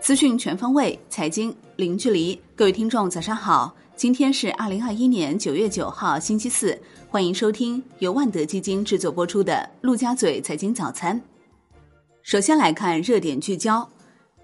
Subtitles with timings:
[0.00, 2.40] 资讯全方位，财经零距离。
[2.56, 3.74] 各位听众，早上好！
[3.94, 6.76] 今天是二零二一年九月九号，星期四。
[7.08, 11.16] 欢迎收听由万德基金制作播出的《陆家嘴财经早餐》。
[12.22, 13.88] 首先来看热点聚焦：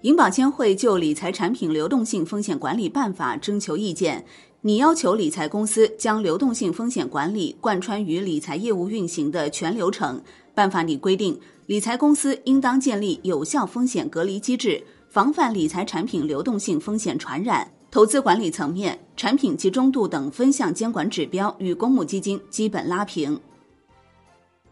[0.03, 4.23] 银保监会就理财产品流动性风险管理办法征求意见。
[4.61, 10.21] 拟要求理财公司将流动性风险管理贯穿于理财业务运行的全流程。
[10.53, 17.69] 办法拟规定，理财公司应当建立有效风险隔离机制，防范理财产品流动性风险传染。
[17.91, 23.37] 投资管理层面，产品集中度等分项监管指标与公募基金基本拉平。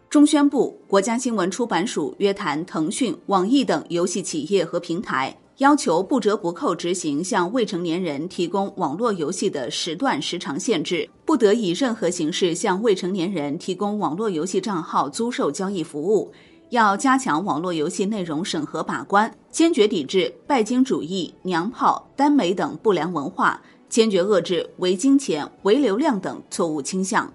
[0.09, 5.35] 中宣部、国家新闻出版署约谈腾讯、网易等游戏企业和平台。
[5.57, 16.31] 要求不折不扣执行向未成年人提供网络游戏的时段时长限制，不得以任何形式向未成年人提供网络游戏账号租售交易服务。
[16.69, 27.31] 要加强网络游戏内容审核把关，坚决抵制拜金主义、娘炮、耽美等不良文化，坚决遏制唯金钱、唯流量等错误倾向。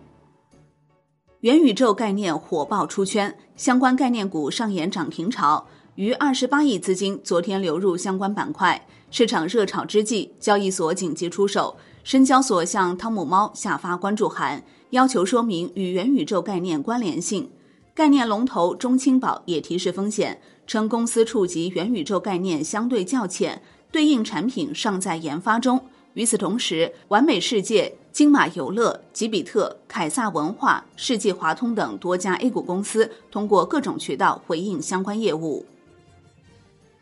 [1.40, 5.66] 元宇宙概念火爆出圈，相关概念股上演涨停潮。
[5.94, 11.76] 逾二十八亿资金昨天流入相关板块，市场热炒之际，交易所紧急出手。
[12.02, 17.50] 深交所向汤姆猫下发关注函，要求说明与元宇宙概念关联性。
[17.94, 25.80] 概念龙头中青宝也提示风险，称公司触及元宇宙概念相对较浅，对应产品尚在研发中。
[26.14, 35.64] 与此同时，完美世界、金马游乐、吉比特、凯撒文化、世纪华通等多家 A 股公司通过各种渠道回应相关业务。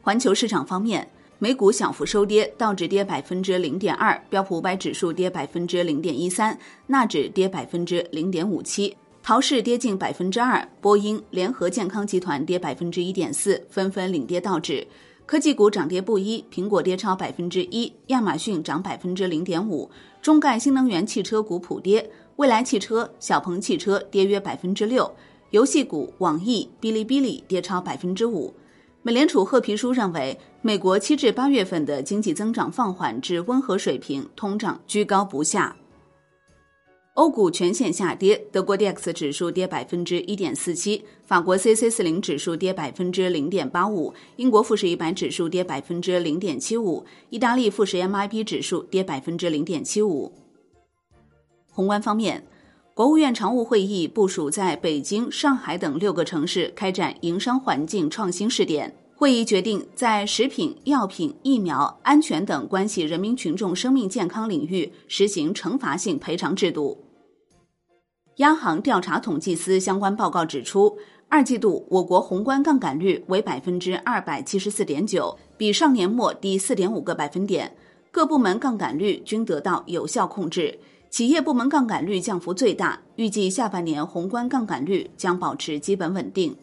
[0.03, 8.97] 环球市场方面，美股小幅收跌，道指跌百分之零点二，标普五百指数跌百分之零点一三，纳指跌百分之零点五七，
[9.29, 14.87] 陶氏跌近百分之二，波音、联合健康集团跌百分之一点四，纷纷领跌道指。
[15.27, 19.91] 科技股涨跌不一，苹果跌超百分之一，亚马逊涨百分之零点五，
[20.23, 25.15] 中概新能源汽车股普跌，蔚来汽车、小鹏汽车跌约百分之六，
[25.51, 28.55] 游戏股网易、哔哩哔哩跌超百分之五。
[29.03, 35.77] 美联储褐皮书认为，美国七至八月份的经济增长放缓至温和水平，通胀居高不下。
[37.19, 50.33] 欧股全线下跌，德国 D X 指数跌百分之一点四七，法国 C C 四零指数跌百分之零点八五，英国富时一百指数跌百分之零点七五，意大利富时 M I P 指数跌百分之零点七五。
[51.73, 52.47] 宏观方面。
[52.95, 58.95] 国务院常务会议部署在北京、上海等六个城市开展营商环境创新试点。
[59.17, 66.97] 会议决定，在食品药品、疫苗安全等关系人民群众生命健康领域实行惩罚性赔偿制度。
[68.39, 70.97] 央行调查统计司相关报告指出，
[71.29, 77.77] 二季度我国宏观杠杆率为百分之二百七十四点九，比上年末低四点五个百分点，
[78.13, 80.79] 各部门杠杆率均得到有效控制。
[81.11, 86.57] 企业部门杠杆率降幅最大，预计下半年宏观杠杆率将保持基本稳定。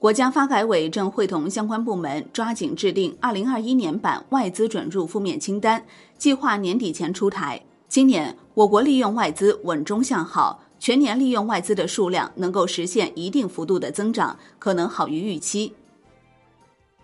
[0.00, 5.84] 国家发改委正会同相关部门抓紧制定二零二一年版外资准入负面清单，
[6.18, 7.62] 计划年底前出台。
[7.92, 15.74] 今年我国利用外资稳中向好，全年利用外资的数量能够实现一定幅度的增长，可能好于预期。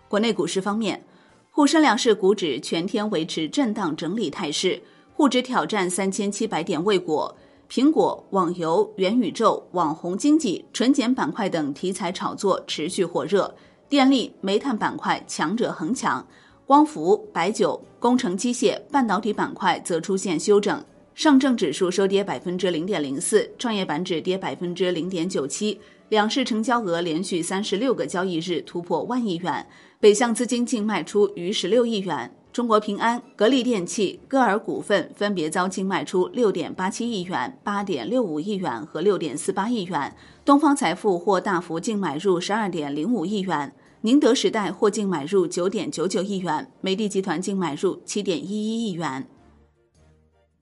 [0.07, 1.05] 国内股市方面，
[1.51, 4.81] 沪深两市股指全天维持震荡整理态势。
[5.13, 7.35] 沪指挑战三千七百点未果，
[7.69, 13.53] 苹果、网游、元宇宙、网红经济、纯碱板块等题材炒作持续火热，
[13.87, 16.25] 电力、煤炭板块强者恒强，
[16.69, 20.85] 光伏、白酒、工程机械、半导体板块则出现休整。
[21.15, 29.65] 上证指数收跌百分之零点零四，创业板指跌百分之零点九七，两市成交额连续三十六个交易日突破万亿元，
[29.99, 32.31] 北向资金净卖出逾十六亿元。
[32.53, 40.15] 中国平安、格力电器、歌尔股份分别遭净卖出六点八七亿元、八点六五亿元和六点四八亿元。
[40.45, 49.27] 东方财富或大幅净买入十二点零五亿元，宁德时代或净买入九点九九亿元，美的集团净买入七点一一亿元。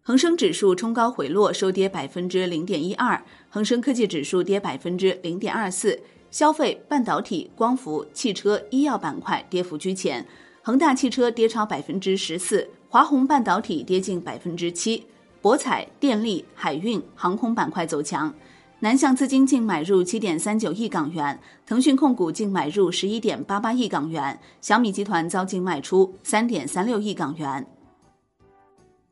[0.02, 6.00] 恒生指数冲高回落，收跌百分之零点一二，恒生科技指数跌百分之零点二四，
[6.32, 10.26] 消费、半导体、光伏、汽车、医药板块跌幅居前。
[10.64, 15.06] 恒大汽车跌超百分之十四，华虹半导体跌近百分之七，
[15.42, 18.34] 博彩、电力、海运、航空板块走强。
[18.80, 27.66] 南向资金净买入七点三九亿港元，腾讯控股净买入十一点八八亿港元，小米集团遭净卖出三点三六亿港元。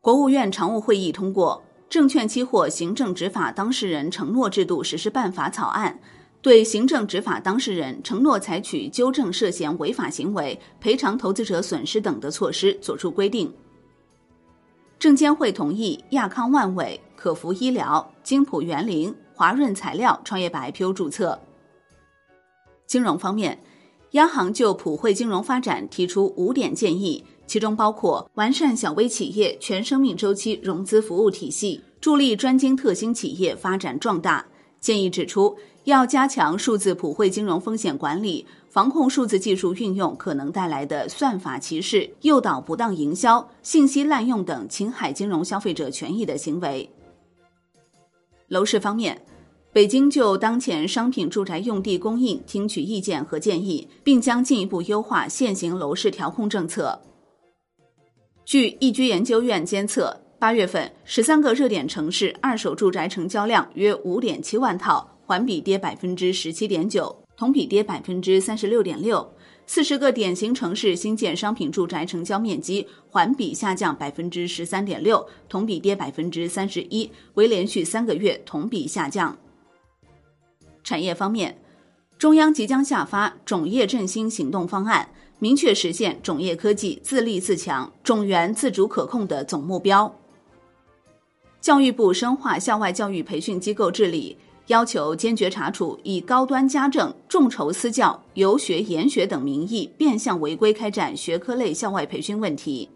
[0.02, 6.00] 国务院常务会议通过《证券期货行政执法当事人承诺制度实施办法》草案。
[6.44, 13.52] 对行政执法当事人承诺采取纠正涉嫌违法行为、赔偿投资者损失等的措施作出规定。
[15.00, 21.38] 证监会同意亚康万伟、可孚医疗、金普园林、华润材料创业板 IPO 注册。
[22.88, 23.60] 金融方面，
[24.12, 34.46] 央行就普惠金融发展提出五点建议，其中包括完善小微企业全生命周期融资服务体系，助力专精特新企业发展壮大。
[34.80, 46.88] 建议指出，要加强数字普惠金融风险管理，防控数字技术运用可能带来的算法歧视、诱导不当营销、信息滥用等侵害金融消费者权益的行为。
[48.48, 49.22] 楼市方面。
[49.72, 57.02] 北京就当前商品住宅用地供应听取意见和建议，并将进一步优化现行楼市调控政策。
[58.46, 69.30] 据易居研究院监测，八月份十三个热点城市二手住宅成交量约五点七万套，环比跌百分之十七点九，同比跌百分之三十六点六。
[69.68, 79.38] 四十个典型城市新建商品住宅成交面积环比下降百分之十三点六，同比跌百分之三十一，为连续三个月同比下降。
[80.84, 81.60] 产业方面，
[82.20, 85.10] 中央即将下发种业振兴行动方案，
[85.40, 90.16] 明确实现种业科技自立自强、种源自主可控的总目标。
[91.60, 102.90] 教育部深化校外教育培训机构治理，要求坚决查处以高端家政、众筹私教、游学研学等名义变相违规开展学科类校外培训问题。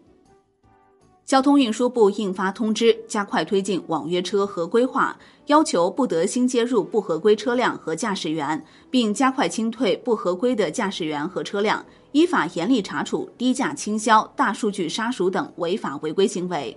[1.25, 16.75] 交通运输部印发通知，加快推进网约车合规化，要求不得新接入不合规车辆和驾驶员，并加快清退不合规的驾驶员和车辆，依法严厉查处低价倾销、大数据杀熟等违法违规行为。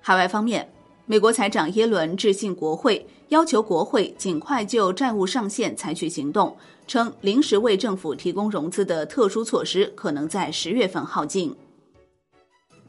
[0.00, 0.68] 海外方面，
[1.06, 6.56] 美国财长耶伦致信国会，要求国会尽快就债务上限采取行动，
[6.86, 11.54] 称临时为政府提供融资的特殊措施可能在十月份耗尽。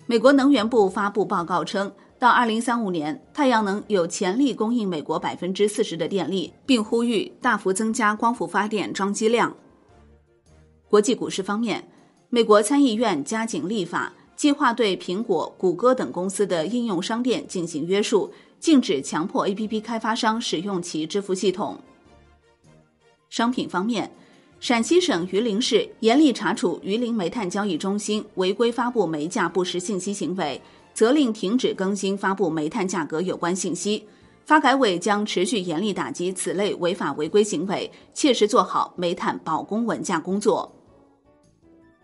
[0.06, 9.53] 美国能源部发布报告称，到二零三五年，太阳能有潜力供应美国百分之四十的电力，并呼吁大幅增加光伏发电装机量。
[10.88, 11.85] 国际股市方面，
[12.29, 21.78] 美国参议院加紧立法，计划对苹果、谷歌等公司的应用商店进行约束，禁止强迫 APP 开发商使用其支付系统。
[23.30, 24.12] 商品方面。
[24.62, 30.60] 陕西省榆林市严厉查处榆林煤炭交易中心违规发布煤价不实信息行为，
[30.94, 34.08] 责令停止更新发布煤炭价格有关信息。
[34.46, 40.74] 发改委将持续严厉打击此类违法违规行为，切实做好煤炭保供稳价工作。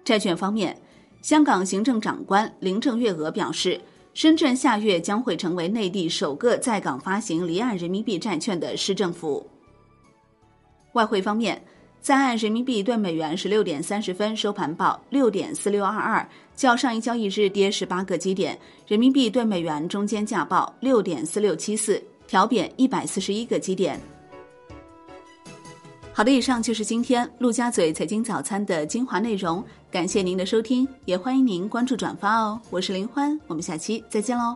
[0.03, 0.80] 债券方面，
[1.21, 3.79] 香港行政长官林郑月娥表示，
[4.13, 9.47] 深圳下月将会成为内地首个在港发行离岸人民币债券的市政府。
[10.93, 11.61] 外汇方面。
[12.01, 18.57] 在岸人民币兑美元十六点三十分收盘报六点四六二二，较上一交易日跌十八个基点。
[18.87, 24.01] 人民币兑美元中间价报六点四六七四，调贬一百四十一个基点。
[26.21, 32.61] 好的，以上就是今天陆家嘴财经早餐的精华内容，感谢您的收听，也欢迎您关注转发哦。
[32.69, 34.55] 我是林欢，我们下期再见喽。